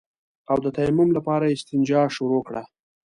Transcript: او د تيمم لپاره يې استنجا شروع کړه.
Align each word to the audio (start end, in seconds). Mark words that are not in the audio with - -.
او 0.51 0.57
د 0.65 0.67
تيمم 0.77 1.09
لپاره 1.17 1.43
يې 1.49 1.53
استنجا 1.57 2.01
شروع 2.15 2.41
کړه. 2.47 2.63